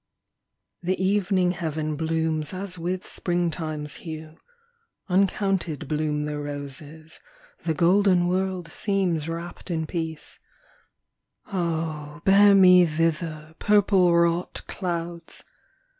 [0.81, 4.39] The ev 'ning heaven blooms as with springtime 's hue;
[5.09, 7.19] Uncounted bloom the roses,
[7.65, 10.39] the golden world Seems wrapt in peace;
[11.53, 15.43] oh, bear me thither, Purple wrought clouds!